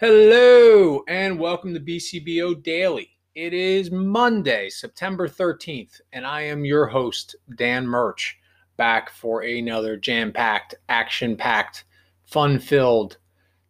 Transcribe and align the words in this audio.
Hello 0.00 1.04
and 1.08 1.38
welcome 1.38 1.74
to 1.74 1.78
BCBO 1.78 2.62
Daily. 2.62 3.10
It 3.34 3.52
is 3.52 3.90
Monday, 3.90 4.70
September 4.70 5.28
13th, 5.28 6.00
and 6.14 6.26
I 6.26 6.40
am 6.40 6.64
your 6.64 6.86
host, 6.86 7.36
Dan 7.56 7.86
Murch, 7.86 8.38
back 8.78 9.10
for 9.10 9.42
another 9.42 9.98
jam 9.98 10.32
packed, 10.32 10.74
action 10.88 11.36
packed, 11.36 11.84
fun 12.24 12.58
filled, 12.58 13.18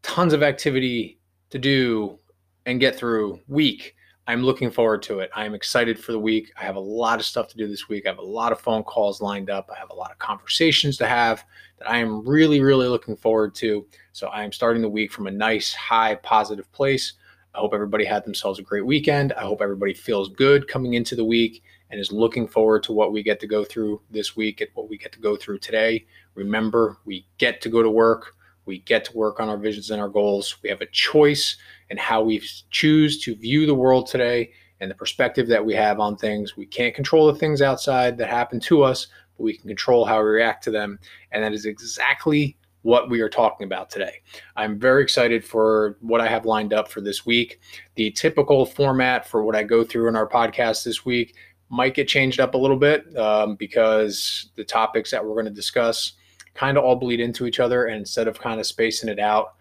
tons 0.02 0.32
of 0.32 0.45
activity 0.45 1.19
to 1.51 1.59
do 1.59 2.20
and 2.65 2.78
get 2.78 2.95
through 2.95 3.41
week. 3.48 3.97
I'm 4.31 4.45
looking 4.45 4.71
forward 4.71 5.03
to 5.03 5.19
it. 5.19 5.31
I'm 5.35 5.55
excited 5.55 5.99
for 5.99 6.12
the 6.12 6.19
week. 6.21 6.53
I 6.57 6.62
have 6.62 6.77
a 6.77 6.80
lot 6.80 7.19
of 7.19 7.27
stuff 7.27 7.49
to 7.49 7.57
do 7.57 7.67
this 7.67 7.89
week. 7.89 8.07
I 8.07 8.11
have 8.11 8.19
a 8.19 8.23
lot 8.23 8.53
of 8.53 8.61
phone 8.61 8.85
calls 8.85 9.21
lined 9.21 9.51
up. 9.51 9.69
I 9.75 9.77
have 9.77 9.91
a 9.91 9.95
lot 9.95 10.12
of 10.12 10.21
conversations 10.21 10.97
to 10.99 11.07
have 11.09 11.45
that 11.80 11.91
I 11.91 11.97
am 11.97 12.25
really, 12.25 12.61
really 12.61 12.87
looking 12.87 13.16
forward 13.16 13.57
to. 13.57 13.85
So 14.12 14.29
I 14.29 14.45
am 14.45 14.52
starting 14.52 14.83
the 14.83 14.88
week 14.88 15.11
from 15.11 15.27
a 15.27 15.33
nice, 15.33 15.74
high, 15.74 16.15
positive 16.15 16.71
place. 16.71 17.15
I 17.57 17.59
hope 17.59 17.74
everybody 17.74 18.05
had 18.05 18.24
themselves 18.24 18.61
a 18.61 18.62
great 18.62 18.87
weekend. 18.87 19.33
I 19.33 19.41
hope 19.41 19.61
everybody 19.61 19.95
feels 19.95 20.29
good 20.29 20.69
coming 20.69 20.95
into 20.95 21.16
the 21.16 21.24
week 21.24 21.65
and 21.91 22.01
is 22.01 22.12
looking 22.12 22.47
forward 22.47 22.85
to 22.85 22.93
what 22.93 23.12
we 23.12 23.24
get 23.24 23.41
to 23.41 23.49
go 23.49 23.65
through 23.65 24.01
this 24.12 24.37
week 24.37 24.60
and 24.60 24.71
what 24.74 24.88
we 24.88 24.97
get 24.97 25.10
to 25.10 25.19
go 25.19 25.35
through 25.35 25.59
today. 25.59 26.07
Remember, 26.37 26.99
we 27.05 27.27
get 27.38 27.60
to 27.62 27.69
go 27.69 27.83
to 27.83 27.91
work. 27.91 28.37
We 28.70 28.79
get 28.79 29.05
to 29.06 29.16
work 29.16 29.41
on 29.41 29.48
our 29.48 29.56
visions 29.56 29.91
and 29.91 30.01
our 30.01 30.09
goals. 30.09 30.56
We 30.62 30.69
have 30.69 30.80
a 30.80 30.87
choice 30.87 31.56
in 31.91 31.97
how 31.97 32.23
we 32.23 32.41
choose 32.70 33.20
to 33.24 33.34
view 33.34 33.66
the 33.66 33.74
world 33.74 34.06
today 34.06 34.52
and 34.79 34.88
the 34.88 34.95
perspective 34.95 35.48
that 35.48 35.65
we 35.65 35.74
have 35.74 35.98
on 35.98 36.16
things. 36.16 36.56
We 36.56 36.66
can't 36.66 36.95
control 36.95 37.27
the 37.27 37.37
things 37.37 37.62
outside 37.62 38.16
that 38.19 38.29
happen 38.29 38.60
to 38.60 38.84
us, 38.84 39.09
but 39.37 39.43
we 39.43 39.56
can 39.56 39.66
control 39.66 40.05
how 40.05 40.19
we 40.19 40.29
react 40.29 40.62
to 40.65 40.70
them. 40.70 41.01
And 41.33 41.43
that 41.43 41.52
is 41.52 41.66
exactly 41.66 42.56
what 42.83 43.10
we 43.10 43.20
are 43.23 43.29
talking 43.29 43.65
about 43.65 43.91
today. 43.91 44.23
I'm 44.54 44.79
very 44.79 45.02
excited 45.02 45.45
for 45.45 45.98
what 46.01 46.21
I 46.21 46.29
have 46.29 46.46
lined 46.46 46.73
up 46.73 46.88
for 46.88 47.01
this 47.01 47.26
week. 47.26 47.59
The 47.96 48.13
typical 48.13 48.65
format 48.65 49.26
for 49.26 49.43
what 49.43 49.57
I 49.57 49.65
go 49.65 49.82
through 49.82 50.07
in 50.07 50.15
our 50.15 50.29
podcast 50.29 50.85
this 50.85 51.04
week 51.04 51.35
might 51.71 51.95
get 51.95 52.07
changed 52.07 52.38
up 52.38 52.54
a 52.54 52.59
little 52.59 52.76
bit 52.76 53.16
um, 53.16 53.57
because 53.57 54.52
the 54.54 54.65
topics 54.65 55.10
that 55.10 55.24
we're 55.24 55.35
going 55.35 55.45
to 55.46 55.51
discuss 55.51 56.13
kind 56.61 56.77
of 56.77 56.85
all 56.85 56.95
bleed 56.95 57.21
into 57.21 57.47
each 57.47 57.59
other. 57.59 57.87
And 57.87 57.97
instead 57.97 58.29
of 58.29 58.39
kind 58.39 58.61
of 58.61 58.66
spacing 58.66 59.09
it 59.09 59.19
out 59.19 59.55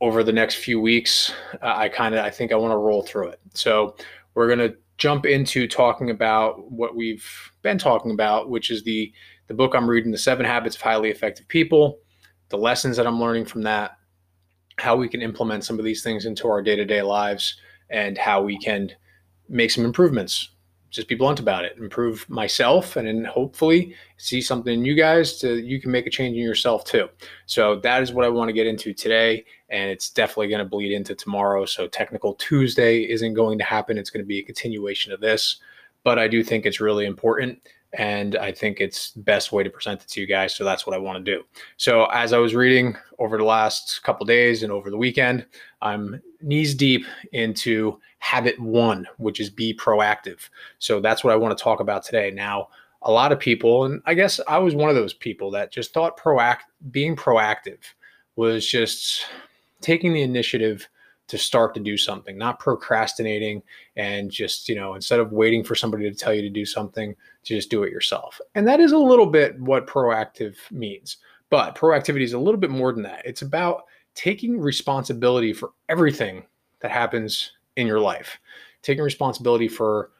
over 0.00 0.22
the 0.22 0.32
next 0.32 0.54
few 0.54 0.80
weeks, 0.80 1.32
uh, 1.60 1.74
I 1.74 1.88
kind 1.88 2.14
of 2.14 2.24
I 2.24 2.30
think 2.30 2.52
I 2.52 2.54
want 2.54 2.70
to 2.70 2.76
roll 2.76 3.02
through 3.02 3.30
it. 3.30 3.40
So 3.54 3.96
we're 4.34 4.46
going 4.46 4.70
to 4.70 4.76
jump 4.98 5.26
into 5.26 5.66
talking 5.66 6.10
about 6.10 6.70
what 6.70 6.94
we've 6.94 7.26
been 7.62 7.76
talking 7.76 8.12
about, 8.12 8.50
which 8.50 8.70
is 8.70 8.84
the 8.84 9.12
the 9.48 9.54
book 9.54 9.74
I'm 9.74 9.90
reading, 9.90 10.12
The 10.12 10.18
Seven 10.18 10.46
Habits 10.46 10.76
of 10.76 10.82
Highly 10.82 11.10
Effective 11.10 11.48
People, 11.48 11.98
the 12.50 12.58
lessons 12.58 12.96
that 12.98 13.06
I'm 13.06 13.18
learning 13.18 13.46
from 13.46 13.62
that, 13.62 13.96
how 14.76 14.94
we 14.94 15.08
can 15.08 15.22
implement 15.22 15.64
some 15.64 15.78
of 15.78 15.84
these 15.84 16.04
things 16.04 16.24
into 16.24 16.46
our 16.46 16.62
day 16.62 16.76
to 16.76 16.84
day 16.84 17.02
lives, 17.02 17.56
and 17.90 18.16
how 18.16 18.42
we 18.42 18.58
can 18.58 18.92
make 19.48 19.72
some 19.72 19.84
improvements 19.84 20.50
just 20.90 21.08
be 21.08 21.14
blunt 21.14 21.40
about 21.40 21.64
it, 21.64 21.76
improve 21.78 22.28
myself, 22.28 22.96
and 22.96 23.06
then 23.06 23.24
hopefully 23.24 23.94
see 24.16 24.40
something 24.40 24.72
in 24.72 24.84
you 24.84 24.94
guys 24.94 25.38
to 25.38 25.58
you 25.58 25.80
can 25.80 25.90
make 25.90 26.06
a 26.06 26.10
change 26.10 26.36
in 26.36 26.42
yourself 26.42 26.84
too. 26.84 27.08
So 27.46 27.76
that 27.80 28.02
is 28.02 28.12
what 28.12 28.24
I 28.24 28.28
want 28.28 28.48
to 28.48 28.52
get 28.52 28.66
into 28.66 28.94
today, 28.94 29.44
and 29.68 29.90
it's 29.90 30.10
definitely 30.10 30.48
going 30.48 30.60
to 30.60 30.64
bleed 30.64 30.92
into 30.92 31.14
tomorrow. 31.14 31.66
So 31.66 31.86
technical 31.88 32.34
Tuesday 32.34 33.02
isn't 33.02 33.34
going 33.34 33.58
to 33.58 33.64
happen; 33.64 33.98
it's 33.98 34.10
going 34.10 34.24
to 34.24 34.28
be 34.28 34.38
a 34.38 34.44
continuation 34.44 35.12
of 35.12 35.20
this, 35.20 35.58
but 36.04 36.18
I 36.18 36.28
do 36.28 36.42
think 36.42 36.66
it's 36.66 36.80
really 36.80 37.06
important 37.06 37.60
and 37.94 38.36
I 38.36 38.52
think 38.52 38.80
it's 38.80 39.12
best 39.12 39.50
way 39.50 39.62
to 39.62 39.70
present 39.70 40.02
it 40.02 40.08
to 40.08 40.20
you 40.20 40.26
guys. 40.26 40.54
So 40.54 40.64
that's 40.64 40.86
what 40.86 40.94
I 40.94 40.98
want 40.98 41.24
to 41.24 41.36
do. 41.36 41.44
So 41.78 42.04
as 42.06 42.32
I 42.32 42.38
was 42.38 42.54
reading 42.54 42.96
over 43.18 43.38
the 43.38 43.44
last 43.44 44.02
couple 44.02 44.26
days 44.26 44.62
and 44.62 44.70
over 44.70 44.90
the 44.90 44.96
weekend, 44.96 45.46
I'm 45.80 46.20
knees 46.42 46.74
deep 46.74 47.06
into 47.32 47.98
habit 48.18 48.58
one, 48.60 49.06
which 49.16 49.40
is 49.40 49.50
be 49.50 49.74
proactive. 49.74 50.48
So 50.78 51.00
that's 51.00 51.24
what 51.24 51.32
I 51.32 51.36
want 51.36 51.56
to 51.56 51.62
talk 51.62 51.80
about 51.80 52.04
today. 52.04 52.30
Now, 52.30 52.68
a 53.02 53.12
lot 53.12 53.32
of 53.32 53.38
people, 53.38 53.84
and 53.84 54.02
I 54.06 54.14
guess 54.14 54.40
I 54.48 54.58
was 54.58 54.74
one 54.74 54.90
of 54.90 54.96
those 54.96 55.14
people 55.14 55.50
that 55.52 55.72
just 55.72 55.94
thought 55.94 56.18
proact 56.18 56.62
being 56.90 57.14
proactive 57.14 57.78
was 58.36 58.66
just 58.66 59.26
taking 59.80 60.12
the 60.12 60.22
initiative 60.22 60.88
to 61.28 61.38
start 61.38 61.74
to 61.74 61.80
do 61.80 61.96
something, 61.96 62.36
not 62.38 62.58
procrastinating 62.58 63.62
and 63.96 64.30
just, 64.30 64.68
you 64.68 64.74
know, 64.74 64.94
instead 64.94 65.20
of 65.20 65.32
waiting 65.32 65.62
for 65.62 65.74
somebody 65.74 66.10
to 66.10 66.16
tell 66.16 66.32
you 66.32 66.42
to 66.42 66.48
do 66.48 66.64
something, 66.64 67.14
to 67.44 67.54
just 67.54 67.70
do 67.70 67.82
it 67.82 67.92
yourself. 67.92 68.40
And 68.54 68.66
that 68.66 68.80
is 68.80 68.92
a 68.92 68.98
little 68.98 69.26
bit 69.26 69.60
what 69.60 69.86
proactive 69.86 70.56
means. 70.70 71.18
But 71.50 71.76
proactivity 71.76 72.22
is 72.22 72.32
a 72.32 72.38
little 72.38 72.60
bit 72.60 72.70
more 72.70 72.92
than 72.92 73.02
that. 73.02 73.22
It's 73.26 73.42
about 73.42 73.84
taking 74.14 74.58
responsibility 74.58 75.52
for 75.52 75.72
everything 75.88 76.44
that 76.80 76.90
happens 76.90 77.52
in 77.78 77.86
your 77.86 78.00
life, 78.00 78.38
taking 78.82 79.04
responsibility 79.04 79.68
for 79.68 80.10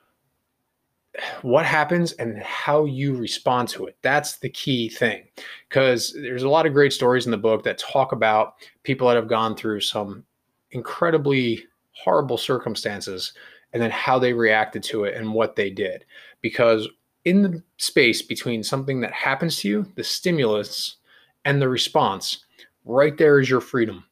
what 1.42 1.66
happens 1.66 2.12
and 2.12 2.38
how 2.42 2.84
you 2.84 3.16
respond 3.16 3.68
to 3.68 3.86
it. 3.86 3.96
That's 4.02 4.36
the 4.36 4.48
key 4.48 4.88
thing. 4.88 5.24
Because 5.68 6.14
there's 6.14 6.44
a 6.44 6.48
lot 6.48 6.66
of 6.66 6.72
great 6.72 6.92
stories 6.92 7.26
in 7.26 7.32
the 7.32 7.36
book 7.36 7.64
that 7.64 7.78
talk 7.78 8.12
about 8.12 8.54
people 8.84 9.08
that 9.08 9.16
have 9.16 9.28
gone 9.28 9.56
through 9.56 9.80
some 9.80 10.24
incredibly 10.70 11.64
horrible 11.90 12.38
circumstances 12.38 13.32
and 13.72 13.82
then 13.82 13.90
how 13.90 14.18
they 14.18 14.32
reacted 14.32 14.82
to 14.84 15.04
it 15.04 15.14
and 15.14 15.32
what 15.32 15.56
they 15.56 15.70
did. 15.70 16.04
Because 16.40 16.88
in 17.24 17.42
the 17.42 17.62
space 17.78 18.22
between 18.22 18.62
something 18.62 19.00
that 19.00 19.12
happens 19.12 19.58
to 19.60 19.68
you, 19.68 19.86
the 19.96 20.04
stimulus, 20.04 20.96
and 21.44 21.60
the 21.60 21.68
response, 21.68 22.44
right 22.84 23.18
there 23.18 23.40
is 23.40 23.50
your 23.50 23.60
freedom. 23.60 24.04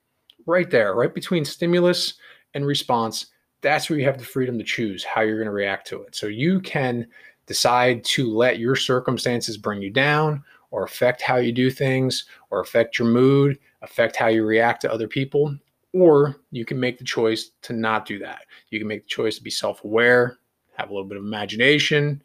Right 0.47 0.71
there, 0.71 0.95
right 0.95 1.15
between 1.15 1.45
stimulus 1.45 2.15
and 2.55 2.67
response, 2.67 3.27
that's 3.63 3.89
where 3.89 3.99
you 3.99 4.05
have 4.05 4.19
the 4.19 4.25
freedom 4.25 4.59
to 4.59 4.65
choose 4.65 5.05
how 5.05 5.23
you're 5.23 5.37
going 5.37 5.47
to 5.47 5.53
react 5.53 5.87
to 5.89 6.03
it. 6.03 6.15
So 6.15 6.27
you 6.27 6.61
can 6.61 7.07
decide 7.47 8.05
to 8.05 8.33
let 8.33 8.59
your 8.59 8.77
circumstances 8.77 9.57
bring 9.57 9.81
you 9.81 9.91
down 9.91 10.43
or 10.71 10.85
affect 10.85 11.23
how 11.23 11.37
you 11.37 11.53
do 11.53 11.71
things 11.71 12.27
or 12.51 12.61
affect 12.61 12.99
your 12.99 13.09
mood, 13.09 13.59
affect 13.83 14.17
how 14.17 14.27
you 14.27 14.45
react 14.45 14.83
to 14.83 14.93
other 14.93 15.09
people, 15.09 15.57
or 15.93 16.37
you 16.51 16.65
can 16.65 16.79
make 16.79 16.99
the 16.99 17.05
choice 17.05 17.53
to 17.63 17.73
not 17.73 18.05
do 18.05 18.19
that. 18.19 18.43
You 18.71 18.79
can 18.79 18.89
make 18.89 19.05
the 19.05 19.09
choice 19.09 19.37
to 19.37 19.43
be 19.43 19.51
self 19.51 19.85
aware, 19.85 20.39
have 20.77 20.91
a 20.91 20.93
little 20.93 21.09
bit 21.09 21.19
of 21.19 21.25
imagination, 21.25 22.23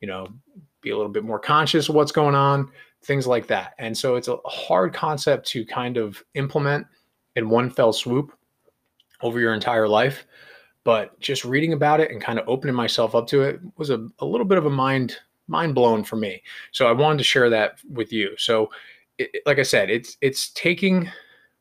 you 0.00 0.08
know, 0.08 0.28
be 0.80 0.90
a 0.90 0.96
little 0.96 1.12
bit 1.12 1.24
more 1.24 1.38
conscious 1.38 1.88
of 1.88 1.94
what's 1.94 2.12
going 2.12 2.34
on, 2.34 2.70
things 3.02 3.26
like 3.26 3.46
that. 3.48 3.74
And 3.78 3.96
so 3.96 4.16
it's 4.16 4.28
a 4.28 4.38
hard 4.46 4.94
concept 4.94 5.46
to 5.48 5.64
kind 5.66 5.96
of 5.96 6.22
implement 6.34 6.86
in 7.36 7.50
one 7.50 7.70
fell 7.70 7.92
swoop 7.92 8.32
over 9.22 9.38
your 9.38 9.52
entire 9.52 9.88
life. 9.88 10.26
But 10.84 11.18
just 11.20 11.44
reading 11.44 11.72
about 11.72 12.00
it 12.00 12.10
and 12.10 12.22
kind 12.22 12.38
of 12.38 12.48
opening 12.48 12.74
myself 12.74 13.14
up 13.14 13.26
to 13.28 13.42
it 13.42 13.60
was 13.76 13.90
a, 13.90 14.06
a 14.20 14.24
little 14.24 14.46
bit 14.46 14.58
of 14.58 14.66
a 14.66 14.70
mind 14.70 15.16
mind 15.46 15.74
blown 15.74 16.04
for 16.04 16.16
me. 16.16 16.42
So 16.72 16.86
I 16.86 16.92
wanted 16.92 17.18
to 17.18 17.24
share 17.24 17.50
that 17.50 17.78
with 17.90 18.12
you. 18.12 18.34
So 18.38 18.70
it, 19.18 19.42
like 19.44 19.58
I 19.58 19.62
said, 19.62 19.90
it's 19.90 20.16
it's 20.20 20.50
taking 20.50 21.10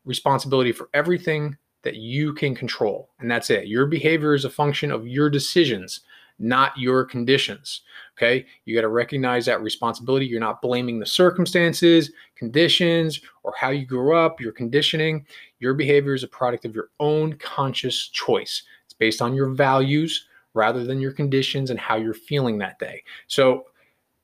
responsibility 0.06 0.72
for 0.72 0.90
everything 0.94 1.58
that 1.84 1.96
you 1.96 2.34
can 2.34 2.56
control. 2.56 3.09
And 3.19 3.29
that's 3.29 3.50
it. 3.50 3.68
Your 3.68 3.85
behavior 3.85 4.34
is 4.34 4.46
a 4.46 4.50
function 4.50 4.91
of 4.91 5.08
your 5.08 5.29
decisions, 5.29 6.02
not 6.38 6.78
your 6.78 7.06
conditions. 7.06 7.81
Okay. 8.18 8.46
You 8.66 8.75
got 8.75 8.81
to 8.81 8.90
recognize 8.90 9.46
that 9.46 9.62
responsibility. 9.62 10.25
You're 10.25 10.40
not 10.40 10.62
blaming 10.62 11.00
the 11.00 11.06
circumstances, 11.06 12.12
conditions, 12.35 13.22
or 13.44 13.53
how 13.58 13.69
you 13.69 13.85
grew 13.85 14.16
up, 14.16 14.41
your 14.41 14.52
conditioning. 14.52 15.25
Your 15.59 15.74
behavior 15.74 16.13
is 16.13 16.24
a 16.24 16.28
product 16.28 16.66
of 16.66 16.75
your 16.75 16.90
own 17.00 17.34
conscious 17.34 18.09
choice. 18.09 18.63
Based 18.99 19.21
on 19.21 19.33
your 19.33 19.49
values 19.49 20.25
rather 20.53 20.83
than 20.83 20.99
your 20.99 21.11
conditions 21.11 21.69
and 21.69 21.79
how 21.79 21.95
you're 21.95 22.13
feeling 22.13 22.57
that 22.57 22.79
day. 22.79 23.03
So, 23.27 23.65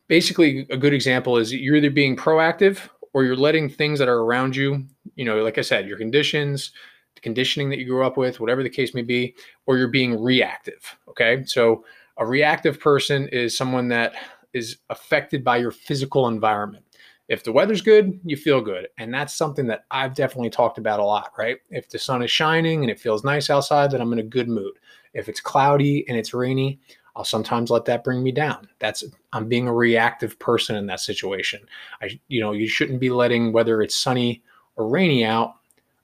basically, 0.07 0.67
a 0.69 0.77
good 0.77 0.93
example 0.93 1.37
is 1.37 1.53
you're 1.53 1.75
either 1.75 1.89
being 1.89 2.15
proactive 2.15 2.89
or 3.13 3.23
you're 3.23 3.35
letting 3.35 3.69
things 3.69 3.97
that 3.99 4.09
are 4.09 4.19
around 4.19 4.55
you, 4.55 4.85
you 5.16 5.23
know, 5.23 5.41
like 5.41 5.57
I 5.57 5.61
said, 5.61 5.87
your 5.87 5.97
conditions, 5.97 6.72
the 7.16 7.22
conditioning 7.22 7.69
that 7.69 7.79
you 7.79 7.85
grew 7.85 8.05
up 8.05 8.17
with, 8.17 8.39
whatever 8.39 8.61
the 8.61 8.69
case 8.69 8.93
may 8.93 9.01
be, 9.01 9.35
or 9.66 9.77
you're 9.77 9.87
being 9.87 10.22
reactive. 10.22 10.97
Okay. 11.07 11.43
So 11.45 11.85
a 12.17 12.25
reactive 12.25 12.79
person 12.79 13.29
is 13.29 13.57
someone 13.57 13.87
that 13.87 14.13
is 14.53 14.78
affected 14.89 15.43
by 15.43 15.57
your 15.57 15.71
physical 15.71 16.28
environment. 16.28 16.85
If 17.27 17.43
the 17.43 17.51
weather's 17.51 17.81
good, 17.81 18.19
you 18.23 18.37
feel 18.37 18.61
good. 18.61 18.87
And 18.97 19.13
that's 19.13 19.35
something 19.35 19.66
that 19.67 19.85
I've 19.89 20.13
definitely 20.13 20.51
talked 20.51 20.77
about 20.77 20.99
a 20.99 21.03
lot, 21.03 21.31
right? 21.37 21.57
If 21.72 21.89
the 21.89 21.97
sun 21.97 22.22
is 22.22 22.29
shining 22.29 22.83
and 22.83 22.91
it 22.91 22.99
feels 22.99 23.23
nice 23.23 23.49
outside, 23.49 23.91
then 23.91 24.01
I'm 24.01 24.13
in 24.13 24.19
a 24.19 24.23
good 24.23 24.47
mood. 24.47 24.73
If 25.13 25.27
it's 25.27 25.39
cloudy 25.39 26.07
and 26.07 26.17
it's 26.17 26.33
rainy, 26.33 26.79
I'll 27.16 27.23
sometimes 27.23 27.72
let 27.72 27.85
that 27.85 28.03
bring 28.03 28.22
me 28.22 28.31
down. 28.31 28.67
That's 28.79 29.03
I'm 29.33 29.47
being 29.47 29.67
a 29.67 29.73
reactive 29.73 30.37
person 30.37 30.75
in 30.75 30.85
that 30.87 30.99
situation. 30.99 31.61
I 32.01 32.19
you 32.27 32.41
know, 32.41 32.51
you 32.51 32.67
shouldn't 32.67 32.99
be 32.99 33.09
letting 33.09 33.53
whether 33.53 33.81
it's 33.81 33.95
sunny 33.95 34.43
or 34.75 34.87
rainy 34.87 35.23
out 35.23 35.55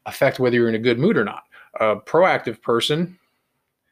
affect 0.05 0.39
whether 0.39 0.55
you're 0.55 0.69
in 0.69 0.75
a 0.75 0.79
good 0.79 0.99
mood 0.99 1.17
or 1.17 1.25
not. 1.25 1.43
A 1.79 1.97
proactive 1.97 2.61
person 2.61 3.19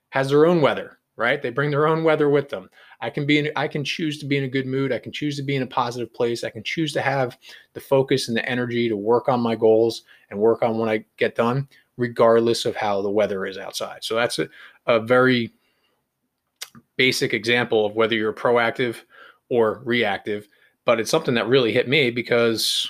has 0.10 0.30
their 0.30 0.46
own 0.46 0.62
weather, 0.62 0.98
right? 1.18 1.42
They 1.42 1.50
bring 1.50 1.72
their 1.72 1.88
own 1.88 2.04
weather 2.04 2.30
with 2.30 2.50
them. 2.50 2.70
I 3.02 3.10
can 3.10 3.26
be 3.26 3.40
in, 3.40 3.52
I 3.56 3.68
can 3.68 3.84
choose 3.84 4.18
to 4.20 4.26
be 4.26 4.38
in 4.38 4.44
a 4.44 4.50
good 4.50 4.68
mood. 4.68 4.92
I 4.92 5.00
can 5.00 5.12
choose 5.12 5.38
to 5.38 5.44
be 5.44 5.56
in 5.56 5.64
a 5.64 5.68
positive 5.68 6.14
place. 6.14 6.44
I 6.44 6.50
can 6.50 6.64
choose 6.64 6.92
to 6.94 7.02
have 7.02 7.38
the 7.74 7.80
focus 7.80 8.28
and 8.28 8.36
the 8.36 8.48
energy 8.48 8.90
to 8.90 8.98
work 8.98 9.30
on 9.30 9.40
my 9.40 9.56
goals 9.56 10.04
and 10.30 10.40
work 10.40 10.64
on 10.64 10.78
what 10.78 10.90
I 10.90 11.06
get 11.18 11.36
done 11.36 11.68
regardless 12.00 12.66
of 12.66 12.76
how 12.76 13.02
the 13.02 13.10
weather 13.10 13.46
is 13.46 13.58
outside. 13.58 14.04
So 14.04 14.16
that's 14.16 14.40
a, 14.40 14.48
a 14.88 15.00
very 15.00 15.54
basic 16.96 17.34
example 17.34 17.86
of 17.86 17.96
whether 17.96 18.16
you're 18.16 18.34
proactive 18.34 18.96
or 19.50 19.82
reactive. 19.84 20.48
But 20.86 21.00
it's 21.00 21.12
something 21.12 21.36
that 21.36 21.48
really 21.48 21.74
hit 21.74 21.88
me 21.88 22.10
because 22.10 22.90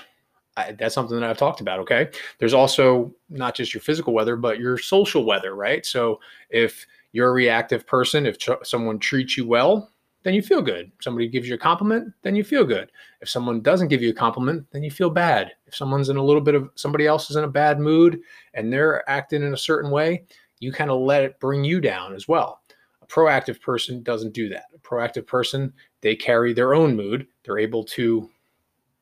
I, 0.56 0.74
that's 0.74 0.94
something 0.94 1.20
that 1.20 1.28
I've 1.28 1.38
talked 1.38 1.60
about. 1.60 1.80
Okay. 1.80 2.10
There's 2.38 2.54
also 2.54 3.14
not 3.30 3.56
just 3.56 3.74
your 3.74 3.82
physical 3.82 4.14
weather, 4.14 4.36
but 4.36 4.60
your 4.60 4.78
social 4.78 5.26
weather, 5.26 5.56
right? 5.56 5.86
So 5.86 6.20
if 6.50 6.86
you're 7.12 7.30
a 7.30 7.34
reactive 7.34 7.88
person, 7.88 8.26
if 8.26 8.38
someone 8.64 9.00
treats 9.00 9.38
you 9.38 9.48
well, 9.48 9.92
then 10.30 10.36
you 10.36 10.44
feel 10.44 10.62
good. 10.62 10.92
If 10.96 11.04
somebody 11.04 11.28
gives 11.28 11.50
you 11.50 11.56
a 11.56 11.58
compliment, 11.58 12.14
then 12.22 12.36
you 12.36 12.44
feel 12.44 12.64
good. 12.64 12.92
If 13.20 13.28
someone 13.28 13.62
doesn't 13.62 13.88
give 13.88 14.04
you 14.04 14.12
a 14.12 14.14
compliment, 14.14 14.64
then 14.70 14.84
you 14.84 14.92
feel 14.92 15.10
bad. 15.10 15.54
If 15.66 15.76
someone's 15.76 16.10
in 16.10 16.18
a 16.18 16.24
little 16.24 16.40
bit 16.40 16.54
of 16.54 16.70
somebody 16.76 17.08
else 17.08 17.32
is 17.32 17.36
in 17.36 17.46
a 17.46 17.48
bad 17.48 17.80
mood 17.80 18.22
and 18.54 18.72
they're 18.72 19.10
acting 19.10 19.42
in 19.42 19.56
a 19.56 19.58
certain 19.58 19.90
way, 19.90 20.26
you 20.60 20.72
kind 20.72 20.92
of 20.92 21.02
let 21.02 21.24
it 21.24 21.40
bring 21.40 21.64
you 21.64 21.82
down 21.82 22.14
as 22.14 22.28
well. 22.28 22.62
A 23.02 23.08
proactive 23.08 23.60
person 23.60 24.04
doesn't 24.04 24.36
do 24.36 24.50
that. 24.50 24.66
A 24.76 24.78
proactive 24.78 25.26
person, 25.26 25.74
they 26.02 26.16
carry 26.16 26.54
their 26.54 26.76
own 26.76 26.96
mood. 26.96 27.26
They're 27.44 27.58
able 27.58 27.84
to, 27.86 28.30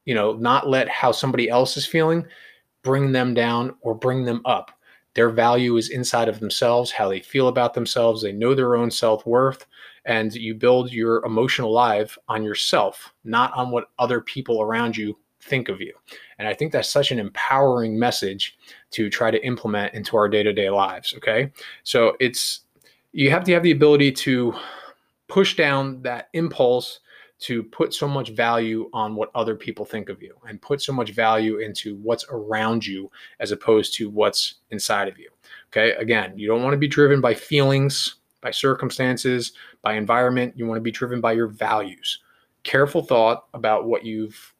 you 0.05 0.15
know, 0.15 0.31
not 0.31 0.69
let 0.69 0.87
how 0.87 1.11
somebody 1.11 1.49
else 1.49 1.75
is 1.75 1.85
feeling 1.85 2.25
bring 2.83 3.11
them 3.11 3.33
down 3.33 3.75
or 3.81 3.93
bring 3.93 4.23
them 4.23 4.41
up. 4.45 4.71
Their 5.17 5.31
value 5.31 5.77
is 5.77 5.89
inside 5.89 6.29
of 6.29 6.39
themselves, 6.39 6.91
how 6.91 7.09
they 7.09 7.19
feel 7.19 7.47
about 7.47 7.73
themselves. 7.73 8.21
They 8.21 8.31
know 8.31 8.53
their 8.53 8.75
own 8.75 8.91
self 8.91 9.25
worth 9.25 9.65
and 10.05 10.31
you 10.35 10.53
build 10.53 10.93
your 10.93 11.25
emotional 11.25 11.71
life 11.71 12.19
on 12.27 12.43
yourself, 12.43 13.11
not 13.23 13.51
on 13.55 13.71
what 13.71 13.89
other 13.97 14.21
people 14.21 14.61
around 14.61 14.95
you 14.95 15.17
think 15.41 15.69
of 15.69 15.81
you. 15.81 15.91
And 16.37 16.47
I 16.47 16.53
think 16.53 16.71
that's 16.71 16.87
such 16.87 17.11
an 17.11 17.17
empowering 17.17 17.97
message 17.97 18.59
to 18.91 19.09
try 19.09 19.31
to 19.31 19.43
implement 19.43 19.95
into 19.95 20.15
our 20.17 20.29
day 20.29 20.43
to 20.43 20.53
day 20.53 20.69
lives. 20.69 21.15
Okay. 21.17 21.51
So 21.81 22.15
it's, 22.19 22.59
you 23.11 23.31
have 23.31 23.43
to 23.45 23.53
have 23.53 23.63
the 23.63 23.71
ability 23.71 24.11
to 24.11 24.53
push 25.27 25.55
down 25.55 25.99
that 26.03 26.29
impulse 26.33 26.99
to 27.39 27.63
put 27.63 27.93
so 27.93 28.07
much 28.07 28.29
value 28.29 28.89
on 28.93 29.15
what 29.15 29.29
other 29.35 29.55
people 29.55 29.85
think 29.85 30.09
of 30.09 30.21
you 30.21 30.35
and 30.47 30.61
put 30.61 30.81
so 30.81 30.91
much 30.91 31.11
value 31.11 31.59
into 31.59 31.95
what's 31.97 32.25
around 32.29 32.85
you 32.85 33.11
as 33.39 33.51
opposed 33.51 33.93
to 33.95 34.09
what's 34.09 34.55
inside 34.71 35.07
of 35.07 35.19
you. 35.19 35.29
Okay. 35.71 35.91
Again, 35.93 36.33
you 36.35 36.47
don't 36.47 36.63
want 36.63 36.73
to 36.73 36.77
be 36.77 36.87
driven 36.87 37.21
by 37.21 37.33
feelings 37.33 38.15
by 38.41 38.51
circumstances, 38.51 39.53
by 39.81 39.95
environment. 39.95 40.53
You 40.55 40.65
want 40.67 40.77
to 40.77 40.81
be 40.81 40.91
driven 40.91 41.21
by 41.21 41.33
your 41.33 41.47
values. 41.47 42.19
Careful 42.63 43.01
thought 43.01 43.47
about 43.53 43.85
what 43.85 44.05
you've 44.05 44.53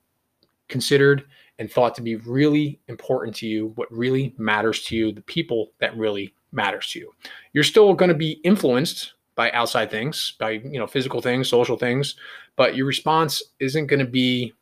considered 0.67 1.25
and 1.59 1.71
thought 1.71 1.95
to 1.95 2.01
be 2.01 2.17
really 2.17 2.79
important 2.87 3.35
to 3.37 3.47
you, 3.47 3.71
what 3.75 3.91
really 3.91 4.35
matters 4.37 4.83
to 4.85 4.95
you, 4.95 5.11
the 5.11 5.21
people 5.21 5.71
that 5.79 5.97
really 5.97 6.33
matters 6.51 6.91
to 6.91 6.99
you. 6.99 7.13
You're 7.53 7.63
still 7.63 7.93
going 7.93 8.09
to 8.09 8.15
be 8.15 8.41
influenced 8.43 9.13
by 9.35 9.51
outside 9.51 9.89
things, 9.89 10.33
by 10.39 10.51
you 10.51 10.79
know 10.79 10.87
physical 10.87 11.21
things, 11.21 11.47
social 11.47 11.77
things, 11.77 12.15
but 12.57 12.75
your 12.75 12.85
response 12.85 13.41
isn't 13.59 13.87
going 13.87 13.99
to 13.99 14.05
be 14.05 14.53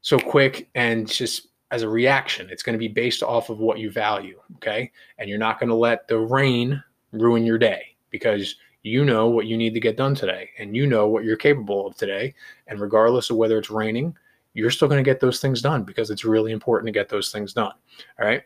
so 0.00 0.18
quick 0.18 0.70
and 0.74 1.06
just 1.06 1.48
as 1.70 1.82
a 1.82 1.88
reaction. 1.88 2.48
It's 2.50 2.62
going 2.62 2.74
to 2.74 2.78
be 2.78 2.88
based 2.88 3.22
off 3.22 3.50
of 3.50 3.58
what 3.58 3.78
you 3.78 3.90
value, 3.90 4.40
okay? 4.56 4.90
And 5.18 5.28
you're 5.28 5.38
not 5.38 5.58
going 5.58 5.68
to 5.68 5.74
let 5.74 6.08
the 6.08 6.18
rain 6.18 6.82
ruin 7.12 7.44
your 7.44 7.58
day 7.58 7.96
because 8.10 8.56
you 8.82 9.04
know 9.04 9.28
what 9.28 9.46
you 9.46 9.56
need 9.56 9.74
to 9.74 9.80
get 9.80 9.96
done 9.96 10.14
today 10.14 10.50
and 10.58 10.76
you 10.76 10.86
know 10.86 11.08
what 11.08 11.24
you're 11.24 11.36
capable 11.36 11.86
of 11.86 11.96
today. 11.96 12.34
And 12.68 12.80
regardless 12.80 13.30
of 13.30 13.36
whether 13.36 13.58
it's 13.58 13.70
raining, 13.70 14.16
you're 14.52 14.70
still 14.70 14.88
going 14.88 15.02
to 15.02 15.10
get 15.10 15.20
those 15.20 15.40
things 15.40 15.60
done 15.60 15.82
because 15.82 16.10
it's 16.10 16.24
really 16.24 16.52
important 16.52 16.86
to 16.86 16.92
get 16.92 17.08
those 17.08 17.32
things 17.32 17.52
done. 17.52 17.72
All 18.20 18.26
right. 18.26 18.42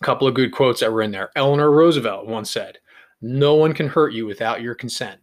A 0.00 0.04
couple 0.04 0.28
of 0.28 0.34
good 0.34 0.52
quotes 0.52 0.80
that 0.80 0.92
were 0.92 1.02
in 1.02 1.10
there. 1.10 1.30
Eleanor 1.36 1.72
Roosevelt 1.72 2.26
once 2.26 2.50
said, 2.50 2.78
No 3.22 3.54
one 3.54 3.72
can 3.72 3.88
hurt 3.88 4.12
you 4.12 4.26
without 4.26 4.62
your 4.62 4.74
consent. 4.74 5.18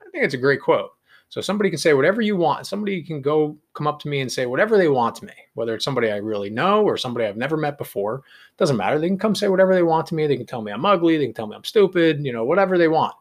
I 0.00 0.10
think 0.10 0.24
it's 0.24 0.34
a 0.34 0.38
great 0.38 0.60
quote. 0.60 0.90
So 1.30 1.40
somebody 1.42 1.68
can 1.68 1.78
say 1.78 1.92
whatever 1.92 2.22
you 2.22 2.36
want. 2.36 2.66
Somebody 2.66 3.02
can 3.02 3.20
go 3.20 3.56
come 3.74 3.86
up 3.86 4.00
to 4.00 4.08
me 4.08 4.20
and 4.20 4.32
say 4.32 4.46
whatever 4.46 4.78
they 4.78 4.88
want 4.88 5.14
to 5.16 5.26
me, 5.26 5.32
whether 5.54 5.74
it's 5.74 5.84
somebody 5.84 6.10
I 6.10 6.16
really 6.16 6.48
know 6.48 6.82
or 6.82 6.96
somebody 6.96 7.26
I've 7.26 7.36
never 7.36 7.56
met 7.56 7.76
before. 7.76 8.22
Doesn't 8.56 8.78
matter. 8.78 8.98
They 8.98 9.08
can 9.08 9.18
come 9.18 9.34
say 9.34 9.48
whatever 9.48 9.74
they 9.74 9.82
want 9.82 10.06
to 10.06 10.14
me. 10.14 10.26
They 10.26 10.38
can 10.38 10.46
tell 10.46 10.62
me 10.62 10.72
I'm 10.72 10.86
ugly. 10.86 11.18
They 11.18 11.26
can 11.26 11.34
tell 11.34 11.46
me 11.46 11.54
I'm 11.54 11.64
stupid. 11.64 12.24
You 12.24 12.32
know, 12.32 12.44
whatever 12.44 12.78
they 12.78 12.88
want. 12.88 13.14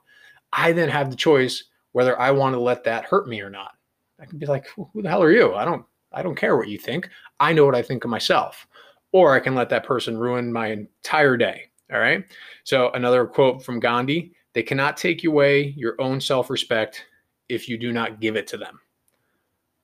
I 0.54 0.72
then 0.72 0.90
have 0.90 1.10
the 1.10 1.18
choice 1.18 1.66
whether 1.92 2.20
I 2.20 2.32
want 2.32 2.54
to 2.54 2.60
let 2.60 2.84
that 2.86 3.06
hurt 3.06 3.28
me 3.28 3.42
or 3.42 3.50
not. 3.50 3.72
I 4.20 4.26
can 4.26 4.38
be 4.40 4.46
like, 4.46 4.68
who 4.68 4.90
the 5.02 5.10
hell 5.10 5.24
are 5.24 5.32
you? 5.32 5.54
I 5.56 5.66
don't. 5.66 5.86
I 6.14 6.24
don't 6.24 6.36
care 6.36 6.56
what 6.56 6.70
you 6.70 6.78
think. 6.78 7.10
I 7.42 7.52
know 7.52 7.66
what 7.66 7.76
I 7.76 7.82
think 7.82 8.06
of 8.06 8.10
myself. 8.10 8.66
Or 9.12 9.36
I 9.36 9.40
can 9.42 9.54
let 9.54 9.70
that 9.70 9.86
person 9.86 10.18
ruin 10.18 10.52
my 10.52 10.68
entire 10.68 11.36
day. 11.36 11.64
All 11.92 12.00
right. 12.00 12.24
So 12.64 12.92
another 12.92 13.26
quote 13.26 13.64
from 13.64 13.80
Gandhi: 13.82 14.32
"They 14.54 14.64
cannot 14.64 14.96
take 14.96 15.26
away 15.26 15.74
your 15.78 16.00
own 16.00 16.22
self-respect." 16.22 17.04
If 17.50 17.70
you 17.70 17.78
do 17.78 17.92
not 17.92 18.20
give 18.20 18.36
it 18.36 18.48
to 18.48 18.58
them. 18.58 18.80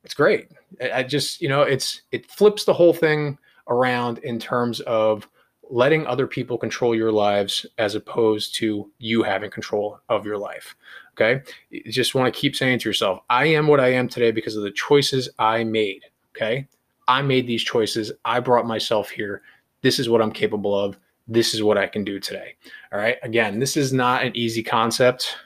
It's 0.04 0.14
great. 0.14 0.50
I 0.94 1.04
just, 1.04 1.42
you 1.42 1.48
know, 1.48 1.62
it's 1.62 2.02
it 2.12 2.30
flips 2.30 2.66
the 2.66 2.74
whole 2.74 2.94
thing 2.94 3.38
around 3.70 4.18
in 4.20 4.40
terms 4.40 4.82
of 4.82 5.28
letting 5.70 6.06
other 6.06 6.28
people 6.28 6.58
control 6.58 6.94
your 6.94 7.12
lives 7.12 7.66
as 7.78 7.96
opposed 7.96 8.54
to 8.56 8.92
you 9.00 9.24
having 9.24 9.50
control 9.50 10.00
of 10.10 10.26
your 10.26 10.38
life. 10.38 10.76
Okay. 11.14 11.42
You 11.70 11.92
just 11.92 12.16
want 12.16 12.34
to 12.34 12.40
keep 12.40 12.56
saying 12.56 12.80
to 12.80 12.90
yourself, 12.90 13.20
I 13.30 13.46
am 13.46 13.68
what 13.68 13.80
I 13.80 13.94
am 13.94 14.10
today 14.10 14.32
because 14.32 14.56
of 14.56 14.64
the 14.64 14.72
choices 14.72 15.30
I 15.40 15.64
made. 15.64 16.04
Okay. 16.36 16.68
I 17.08 17.22
made 17.22 17.48
these 17.48 17.64
choices. 17.64 18.12
I 18.26 18.40
brought 18.40 18.66
myself 18.66 19.10
here. 19.10 19.42
This 19.82 20.00
is 20.00 20.10
what 20.10 20.22
I'm 20.22 20.32
capable 20.32 20.78
of. 20.78 20.98
This 21.28 21.54
is 21.54 21.64
what 21.64 21.78
I 21.78 21.88
can 21.88 22.04
do 22.04 22.20
today. 22.20 22.56
All 22.92 23.00
right. 23.00 23.18
Again, 23.24 23.60
this 23.60 23.78
is 23.78 23.94
not 23.94 24.24
an 24.24 24.36
easy 24.36 24.64
concept 24.64 25.38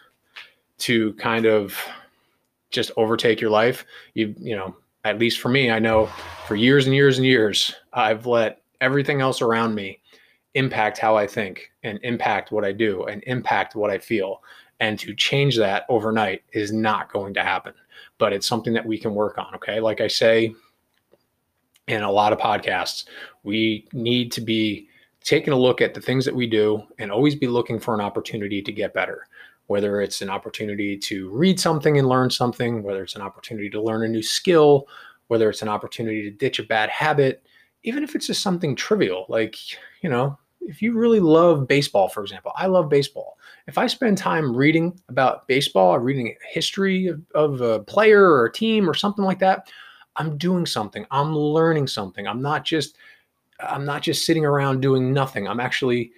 to 0.79 1.13
kind 1.13 1.45
of 1.45 1.77
just 2.69 2.91
overtake 2.97 3.41
your 3.41 3.49
life. 3.49 3.85
You 4.13 4.33
you 4.37 4.55
know, 4.55 4.75
at 5.03 5.19
least 5.19 5.39
for 5.39 5.49
me, 5.49 5.71
I 5.71 5.79
know 5.79 6.07
for 6.47 6.55
years 6.55 6.85
and 6.85 6.95
years 6.95 7.17
and 7.17 7.25
years, 7.25 7.73
I've 7.93 8.25
let 8.25 8.61
everything 8.81 9.21
else 9.21 9.41
around 9.41 9.75
me 9.75 9.99
impact 10.53 10.97
how 10.97 11.15
I 11.15 11.27
think 11.27 11.71
and 11.83 11.99
impact 12.03 12.51
what 12.51 12.65
I 12.65 12.71
do 12.71 13.05
and 13.05 13.23
impact 13.27 13.75
what 13.75 13.91
I 13.91 13.97
feel. 13.97 14.41
And 14.79 14.99
to 14.99 15.15
change 15.15 15.57
that 15.57 15.85
overnight 15.89 16.43
is 16.53 16.71
not 16.71 17.11
going 17.11 17.33
to 17.35 17.43
happen, 17.43 17.73
but 18.17 18.33
it's 18.33 18.47
something 18.47 18.73
that 18.73 18.85
we 18.85 18.97
can 18.97 19.15
work 19.15 19.37
on. 19.37 19.53
Okay. 19.55 19.79
Like 19.79 20.01
I 20.01 20.07
say 20.07 20.53
in 21.87 22.03
a 22.03 22.11
lot 22.11 22.33
of 22.33 22.39
podcasts, 22.39 23.05
we 23.43 23.87
need 23.93 24.31
to 24.33 24.41
be 24.41 24.87
taking 25.23 25.53
a 25.53 25.57
look 25.57 25.81
at 25.81 25.93
the 25.93 26.01
things 26.01 26.25
that 26.25 26.35
we 26.35 26.47
do 26.47 26.83
and 26.99 27.11
always 27.11 27.35
be 27.35 27.47
looking 27.47 27.79
for 27.79 27.93
an 27.93 28.01
opportunity 28.01 28.61
to 28.61 28.71
get 28.71 28.93
better 28.93 29.27
whether 29.67 30.01
it's 30.01 30.21
an 30.21 30.29
opportunity 30.29 30.97
to 30.97 31.29
read 31.29 31.59
something 31.59 31.97
and 31.97 32.07
learn 32.07 32.29
something, 32.29 32.83
whether 32.83 33.03
it's 33.03 33.15
an 33.15 33.21
opportunity 33.21 33.69
to 33.69 33.81
learn 33.81 34.03
a 34.03 34.07
new 34.07 34.23
skill, 34.23 34.87
whether 35.27 35.49
it's 35.49 35.61
an 35.61 35.69
opportunity 35.69 36.23
to 36.23 36.31
ditch 36.31 36.59
a 36.59 36.63
bad 36.63 36.89
habit, 36.89 37.45
even 37.83 38.03
if 38.03 38.15
it's 38.15 38.27
just 38.27 38.41
something 38.41 38.75
trivial, 38.75 39.25
like, 39.29 39.57
you 40.01 40.09
know, 40.09 40.37
if 40.61 40.81
you 40.81 40.97
really 40.97 41.19
love 41.19 41.67
baseball, 41.67 42.09
for 42.09 42.21
example, 42.21 42.51
I 42.55 42.67
love 42.67 42.89
baseball. 42.89 43.37
If 43.67 43.77
I 43.77 43.87
spend 43.87 44.17
time 44.17 44.55
reading 44.55 44.99
about 45.09 45.47
baseball, 45.47 45.97
reading 45.99 46.35
history 46.49 47.07
of, 47.07 47.21
of 47.35 47.61
a 47.61 47.79
player 47.79 48.23
or 48.29 48.45
a 48.45 48.51
team 48.51 48.89
or 48.89 48.93
something 48.93 49.23
like 49.23 49.39
that, 49.39 49.69
I'm 50.15 50.37
doing 50.37 50.65
something. 50.65 51.05
I'm 51.11 51.35
learning 51.35 51.87
something. 51.87 52.27
I'm 52.27 52.41
not 52.41 52.65
just 52.65 52.97
I'm 53.59 53.85
not 53.85 54.03
just 54.03 54.25
sitting 54.25 54.45
around 54.45 54.81
doing 54.81 55.13
nothing. 55.13 55.47
I'm 55.47 55.59
actually 55.59 56.11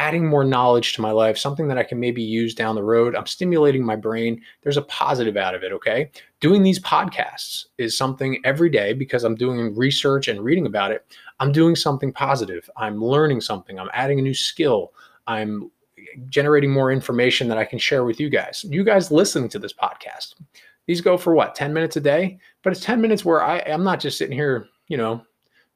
adding 0.00 0.26
more 0.26 0.44
knowledge 0.44 0.94
to 0.94 1.02
my 1.02 1.10
life, 1.10 1.36
something 1.36 1.68
that 1.68 1.76
I 1.76 1.82
can 1.82 2.00
maybe 2.00 2.22
use 2.22 2.54
down 2.54 2.74
the 2.74 2.82
road. 2.82 3.14
I'm 3.14 3.26
stimulating 3.26 3.84
my 3.84 3.96
brain. 3.96 4.40
There's 4.62 4.78
a 4.78 4.82
positive 4.82 5.36
out 5.36 5.54
of 5.54 5.62
it, 5.62 5.72
okay? 5.72 6.10
Doing 6.40 6.62
these 6.62 6.80
podcasts 6.80 7.66
is 7.76 7.94
something 7.94 8.40
every 8.42 8.70
day 8.70 8.94
because 8.94 9.24
I'm 9.24 9.34
doing 9.34 9.76
research 9.76 10.26
and 10.26 10.40
reading 10.40 10.64
about 10.64 10.90
it. 10.90 11.04
I'm 11.38 11.52
doing 11.52 11.76
something 11.76 12.14
positive. 12.14 12.70
I'm 12.78 13.04
learning 13.04 13.42
something. 13.42 13.78
I'm 13.78 13.90
adding 13.92 14.18
a 14.18 14.22
new 14.22 14.32
skill. 14.32 14.94
I'm 15.26 15.70
generating 16.30 16.70
more 16.70 16.90
information 16.90 17.46
that 17.48 17.58
I 17.58 17.66
can 17.66 17.78
share 17.78 18.04
with 18.04 18.18
you 18.18 18.30
guys. 18.30 18.64
You 18.70 18.84
guys 18.84 19.10
listening 19.10 19.50
to 19.50 19.58
this 19.58 19.74
podcast. 19.74 20.32
These 20.86 21.02
go 21.02 21.18
for 21.18 21.34
what, 21.34 21.54
10 21.54 21.74
minutes 21.74 21.96
a 21.96 22.00
day? 22.00 22.38
But 22.62 22.72
it's 22.72 22.80
10 22.80 23.02
minutes 23.02 23.22
where 23.22 23.42
I, 23.42 23.58
I'm 23.58 23.84
not 23.84 24.00
just 24.00 24.16
sitting 24.16 24.34
here, 24.34 24.66
you 24.88 24.96
know, 24.96 25.20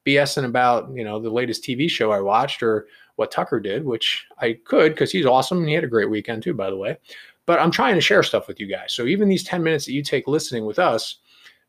BSing 0.06 0.44
about, 0.46 0.90
you 0.94 1.04
know, 1.04 1.20
the 1.20 1.30
latest 1.30 1.62
TV 1.62 1.90
show 1.90 2.10
I 2.10 2.20
watched 2.20 2.62
or 2.62 2.86
what 3.16 3.30
Tucker 3.30 3.60
did, 3.60 3.84
which 3.84 4.26
I 4.38 4.58
could 4.64 4.92
because 4.92 5.12
he's 5.12 5.26
awesome 5.26 5.58
and 5.58 5.68
he 5.68 5.74
had 5.74 5.84
a 5.84 5.88
great 5.88 6.10
weekend 6.10 6.42
too, 6.42 6.54
by 6.54 6.70
the 6.70 6.76
way. 6.76 6.98
But 7.46 7.58
I'm 7.58 7.70
trying 7.70 7.94
to 7.94 8.00
share 8.00 8.22
stuff 8.22 8.48
with 8.48 8.58
you 8.58 8.66
guys. 8.66 8.92
So 8.92 9.06
even 9.06 9.28
these 9.28 9.44
10 9.44 9.62
minutes 9.62 9.86
that 9.86 9.92
you 9.92 10.02
take 10.02 10.26
listening 10.26 10.64
with 10.64 10.78
us, 10.78 11.18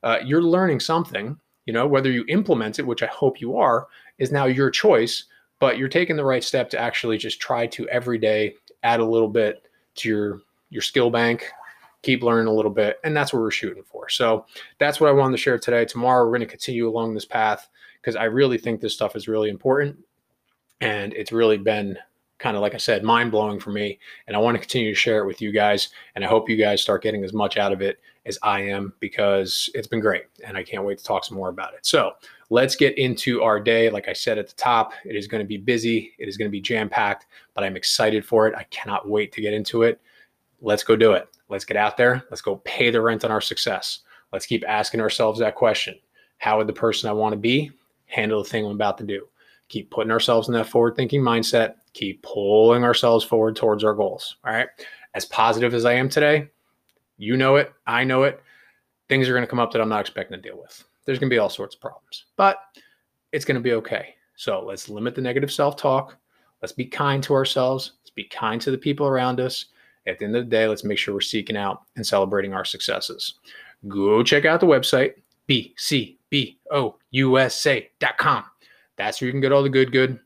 uh, 0.04 0.18
you're 0.24 0.42
learning 0.42 0.80
something. 0.80 1.38
You 1.66 1.74
know, 1.74 1.88
whether 1.88 2.12
you 2.12 2.24
implement 2.28 2.80
it, 2.80 2.86
which 2.86 3.04
I 3.04 3.08
hope 3.08 3.42
you 3.42 3.58
are, 3.58 3.88
is 4.20 4.32
now 4.32 4.46
your 4.46 4.70
choice. 4.70 5.26
But 5.60 5.78
you're 5.78 5.90
taking 5.90 6.16
the 6.16 6.26
right 6.26 6.44
step 6.44 6.70
to 6.72 6.80
actually 6.80 7.18
just 7.18 7.40
try 7.40 7.66
to 7.68 7.88
every 7.90 8.18
day 8.18 8.56
add 8.84 9.00
a 9.00 9.06
little 9.06 9.30
bit 9.30 9.64
to 9.96 10.10
your 10.10 10.42
your 10.70 10.82
skill 10.82 11.10
bank, 11.10 11.50
keep 12.02 12.24
learning 12.24 12.48
a 12.48 12.54
little 12.54 12.72
bit, 12.72 13.00
and 13.04 13.16
that's 13.16 13.32
what 13.32 13.42
we're 13.42 13.52
shooting 13.52 13.84
for. 13.84 14.10
So 14.10 14.46
that's 14.80 15.00
what 15.00 15.10
I 15.10 15.14
wanted 15.14 15.38
to 15.38 15.42
share 15.42 15.58
today. 15.58 15.86
Tomorrow 15.86 16.26
we're 16.26 16.38
going 16.38 16.42
to 16.42 16.46
continue 16.46 16.90
along 16.90 17.14
this 17.14 17.26
path 17.26 17.70
because 18.02 18.16
I 18.16 18.26
really 18.26 18.58
think 18.58 18.82
this 18.82 18.94
stuff 18.94 19.16
is 19.16 19.28
really 19.28 19.50
important 19.50 19.98
And 20.82 21.14
it's 21.14 21.32
really 21.32 21.58
been 21.58 21.98
kind 22.38 22.58
of 22.58 22.62
like 22.62 22.74
I 22.74 22.78
said, 22.78 23.04
mind 23.04 23.32
blowing 23.32 23.60
for 23.60 23.72
me. 23.72 23.98
And 24.28 24.36
I 24.36 24.40
want 24.40 24.56
to 24.56 24.60
continue 24.60 24.92
to 24.92 25.00
share 25.00 25.20
it 25.20 25.26
with 25.26 25.42
you 25.42 25.52
guys. 25.52 25.90
And 26.16 26.24
I 26.24 26.28
hope 26.28 26.50
you 26.50 26.58
guys 26.58 26.82
start 26.82 27.02
getting 27.02 27.24
as 27.24 27.34
much 27.34 27.58
out 27.58 27.72
of 27.72 27.82
it 27.82 28.00
as 28.26 28.38
I 28.44 28.62
am 28.62 28.94
because 29.00 29.70
it's 29.74 29.88
been 29.88 30.00
great. 30.00 30.24
And 30.46 30.58
I 30.58 30.64
can't 30.64 30.84
wait 30.84 30.98
to 30.98 31.04
talk 31.04 31.24
some 31.24 31.38
more 31.38 31.50
about 31.50 31.74
it. 31.74 31.86
So 31.86 32.14
let's 32.50 32.76
get 32.76 32.98
into 32.98 33.42
our 33.42 33.60
day. 33.60 33.90
Like 33.90 34.08
I 34.08 34.14
said 34.14 34.38
at 34.38 34.48
the 34.48 34.56
top, 34.56 34.94
it 35.06 35.16
is 35.16 35.28
going 35.28 35.44
to 35.44 35.48
be 35.48 35.58
busy, 35.58 36.14
it 36.18 36.28
is 36.28 36.38
going 36.38 36.50
to 36.50 36.52
be 36.52 36.62
jam 36.62 36.90
packed, 36.90 37.28
but 37.54 37.64
I'm 37.64 37.78
excited 37.78 38.26
for 38.26 38.48
it. 38.48 38.56
I 38.56 38.64
cannot 38.64 39.08
wait 39.08 39.32
to 39.34 39.42
get 39.42 39.54
into 39.54 39.84
it. 39.84 40.02
Let's 40.62 40.84
go 40.84 40.96
do 40.96 41.14
it. 41.14 41.28
Let's 41.48 41.66
get 41.66 41.78
out 41.78 41.96
there. 41.96 42.24
Let's 42.30 42.42
go 42.42 42.58
pay 42.58 42.90
the 42.90 43.02
rent 43.02 43.24
on 43.24 43.32
our 43.32 43.42
success. 43.42 44.00
Let's 44.34 44.46
keep 44.46 44.64
asking 44.68 45.02
ourselves 45.02 45.40
that 45.40 45.56
question 45.56 45.96
How 46.38 46.58
would 46.58 46.68
the 46.68 46.74
person 46.74 47.10
I 47.10 47.14
want 47.14 47.34
to 47.34 47.38
be 47.38 47.72
handle 48.08 48.44
the 48.44 48.50
thing 48.50 48.66
I'm 48.66 48.72
about 48.72 48.98
to 48.98 49.04
do? 49.04 49.28
Keep 49.68 49.92
putting 49.92 50.12
ourselves 50.12 50.48
in 50.48 50.54
that 50.54 50.68
forward 50.68 50.96
thinking 50.96 51.22
mindset 51.22 51.76
keep 51.96 52.22
pulling 52.22 52.84
ourselves 52.84 53.26
forward 53.26 53.56
towards 53.56 53.84
our 53.84 53.96
goals. 53.96 54.36
All 54.46 54.54
right. 54.54 54.68
As 55.16 55.26
positive 55.26 55.74
as 55.74 55.86
I 55.86 55.94
am 55.94 56.10
today, 56.10 56.50
you 57.18 57.38
know 57.38 57.56
it, 57.56 57.74
I 57.88 58.04
know 58.04 58.24
it. 58.24 58.44
Things 59.08 59.28
are 59.28 59.34
going 59.34 59.44
to 59.44 59.50
come 59.50 59.60
up 59.60 59.72
that 59.72 59.82
I'm 59.82 59.90
not 59.90 60.02
expecting 60.02 60.38
to 60.38 60.42
deal 60.42 60.60
with. 60.62 60.84
There's 61.06 61.20
going 61.20 61.30
to 61.30 61.34
be 61.34 61.40
all 61.40 61.50
sorts 61.50 61.74
of 61.74 61.82
problems, 61.82 62.26
but 62.36 62.58
it's 63.32 63.46
going 63.46 63.56
to 63.56 63.62
be 63.62 63.74
okay. 63.74 64.16
So 64.36 64.62
let's 64.62 64.90
limit 64.90 65.16
the 65.16 65.22
negative 65.22 65.52
self 65.52 65.78
talk. 65.78 66.18
Let's 66.62 66.74
be 66.74 66.86
kind 66.86 67.24
to 67.24 67.34
ourselves. 67.34 67.94
Let's 68.02 68.12
be 68.12 68.26
kind 68.26 68.62
to 68.62 68.72
the 68.72 68.78
people 68.78 69.08
around 69.08 69.40
us. 69.40 69.66
At 70.08 70.20
the 70.20 70.26
end 70.26 70.36
of 70.36 70.44
the 70.44 70.50
day, 70.50 70.68
let's 70.68 70.84
make 70.84 70.98
sure 70.98 71.14
we're 71.14 71.22
seeking 71.22 71.58
out 71.58 71.84
and 71.96 72.06
celebrating 72.06 72.54
our 72.54 72.66
successes. 72.66 73.36
Go 73.88 74.22
check 74.22 74.46
out 74.46 74.60
the 74.60 74.68
website, 74.68 75.14
bcbousa.com. 75.50 78.44
That's 78.98 79.20
where 79.20 79.28
you 79.28 79.34
can 79.34 79.42
get 79.42 79.52
all 79.52 79.64
the 79.64 79.70
good, 79.70 79.92
good 79.92 80.20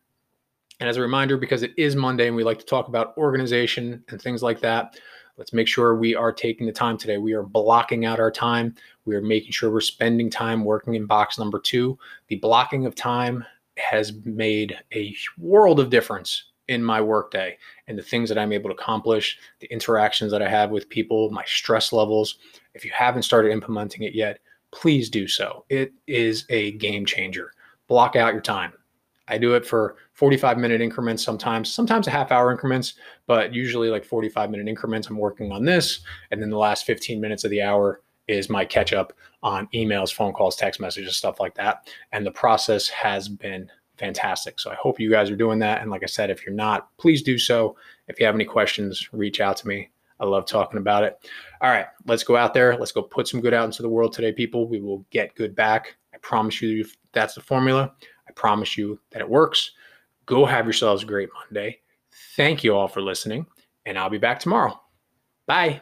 and 0.79 0.87
as 0.87 0.97
a 0.97 1.01
reminder, 1.01 1.37
because 1.37 1.63
it 1.63 1.73
is 1.77 1.95
Monday 1.95 2.27
and 2.27 2.35
we 2.35 2.43
like 2.43 2.59
to 2.59 2.65
talk 2.65 2.87
about 2.87 3.17
organization 3.17 4.03
and 4.09 4.21
things 4.21 4.41
like 4.41 4.61
that, 4.61 4.97
let's 5.37 5.53
make 5.53 5.67
sure 5.67 5.95
we 5.95 6.15
are 6.15 6.31
taking 6.31 6.65
the 6.65 6.73
time 6.73 6.97
today. 6.97 7.17
We 7.17 7.33
are 7.33 7.43
blocking 7.43 8.05
out 8.05 8.19
our 8.19 8.31
time. 8.31 8.75
We 9.05 9.15
are 9.15 9.21
making 9.21 9.51
sure 9.51 9.71
we're 9.71 9.81
spending 9.81 10.29
time 10.29 10.63
working 10.63 10.95
in 10.95 11.05
box 11.05 11.37
number 11.37 11.59
two. 11.59 11.97
The 12.27 12.37
blocking 12.37 12.85
of 12.85 12.95
time 12.95 13.43
has 13.77 14.13
made 14.23 14.77
a 14.93 15.15
world 15.37 15.79
of 15.79 15.89
difference 15.89 16.45
in 16.69 16.83
my 16.83 17.01
workday 17.01 17.57
and 17.87 17.97
the 17.97 18.03
things 18.03 18.29
that 18.29 18.37
I'm 18.37 18.53
able 18.53 18.69
to 18.69 18.75
accomplish, 18.75 19.37
the 19.59 19.71
interactions 19.71 20.31
that 20.31 20.41
I 20.41 20.49
have 20.49 20.69
with 20.69 20.87
people, 20.87 21.29
my 21.31 21.43
stress 21.45 21.91
levels. 21.91 22.37
If 22.73 22.85
you 22.85 22.91
haven't 22.93 23.23
started 23.23 23.51
implementing 23.51 24.03
it 24.03 24.13
yet, 24.13 24.39
please 24.71 25.09
do 25.09 25.27
so. 25.27 25.65
It 25.69 25.91
is 26.07 26.45
a 26.49 26.73
game 26.73 27.05
changer. 27.05 27.51
Block 27.89 28.15
out 28.15 28.31
your 28.31 28.41
time. 28.41 28.71
I 29.27 29.37
do 29.37 29.53
it 29.55 29.65
for 29.65 29.97
45 30.13 30.57
minute 30.57 30.81
increments 30.81 31.23
sometimes, 31.23 31.71
sometimes 31.71 32.07
a 32.07 32.11
half 32.11 32.31
hour 32.31 32.51
increments, 32.51 32.95
but 33.27 33.53
usually 33.53 33.89
like 33.89 34.03
45 34.03 34.49
minute 34.49 34.67
increments. 34.67 35.07
I'm 35.07 35.17
working 35.17 35.51
on 35.51 35.65
this. 35.65 35.99
And 36.31 36.41
then 36.41 36.49
the 36.49 36.57
last 36.57 36.85
15 36.85 37.19
minutes 37.19 37.43
of 37.43 37.51
the 37.51 37.61
hour 37.61 38.01
is 38.27 38.49
my 38.49 38.63
catch 38.63 38.93
up 38.93 39.13
on 39.43 39.67
emails, 39.73 40.13
phone 40.13 40.33
calls, 40.33 40.55
text 40.55 40.79
messages, 40.79 41.17
stuff 41.17 41.39
like 41.39 41.55
that. 41.55 41.89
And 42.11 42.25
the 42.25 42.31
process 42.31 42.87
has 42.89 43.27
been 43.27 43.69
fantastic. 43.97 44.59
So 44.59 44.71
I 44.71 44.75
hope 44.75 44.99
you 44.99 45.09
guys 45.09 45.29
are 45.29 45.35
doing 45.35 45.59
that. 45.59 45.81
And 45.81 45.91
like 45.91 46.03
I 46.03 46.07
said, 46.07 46.29
if 46.29 46.45
you're 46.45 46.55
not, 46.55 46.95
please 46.97 47.21
do 47.21 47.37
so. 47.37 47.75
If 48.07 48.19
you 48.19 48.25
have 48.25 48.35
any 48.35 48.45
questions, 48.45 49.09
reach 49.11 49.41
out 49.41 49.57
to 49.57 49.67
me. 49.67 49.89
I 50.19 50.25
love 50.25 50.45
talking 50.45 50.79
about 50.79 51.03
it. 51.03 51.17
All 51.61 51.69
right, 51.69 51.85
let's 52.05 52.23
go 52.23 52.35
out 52.35 52.53
there. 52.53 52.75
Let's 52.77 52.91
go 52.91 53.01
put 53.01 53.27
some 53.27 53.41
good 53.41 53.53
out 53.53 53.65
into 53.65 53.81
the 53.81 53.89
world 53.89 54.13
today, 54.13 54.31
people. 54.31 54.67
We 54.67 54.81
will 54.81 55.05
get 55.11 55.35
good 55.35 55.55
back. 55.55 55.95
Promise 56.21 56.61
you 56.61 56.85
that's 57.13 57.35
the 57.35 57.41
formula. 57.41 57.93
I 58.27 58.31
promise 58.33 58.77
you 58.77 58.99
that 59.11 59.21
it 59.21 59.29
works. 59.29 59.71
Go 60.25 60.45
have 60.45 60.65
yourselves 60.65 61.03
a 61.03 61.05
great 61.05 61.29
Monday. 61.33 61.79
Thank 62.35 62.63
you 62.63 62.75
all 62.75 62.87
for 62.87 63.01
listening, 63.01 63.45
and 63.85 63.97
I'll 63.97 64.09
be 64.09 64.17
back 64.17 64.39
tomorrow. 64.39 64.79
Bye. 65.47 65.81